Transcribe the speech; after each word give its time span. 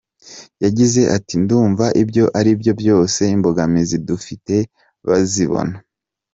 Yagize 0.63 1.01
Ati″Ndumva 1.15 1.85
ibyo 2.01 2.23
ari 2.39 2.51
byo 2.59 2.73
byose 2.81 3.21
imbogamizi 3.35 3.95
dufite 4.07 4.55
bazibona. 5.07 5.75